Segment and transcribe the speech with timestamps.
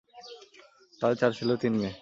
[1.01, 1.89] তাদের চার ছেলে ও তিন মেয়ে।